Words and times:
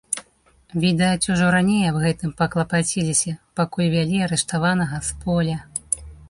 Відаць, 0.85 1.29
ужо 1.33 1.49
раней 1.55 1.83
аб 1.89 1.97
гэтым 2.05 2.31
паклапаціліся, 2.39 3.35
пакуль 3.61 3.93
вялі 3.97 4.17
арыштаванага 4.29 4.97
з 5.11 5.21
поля. 5.29 5.57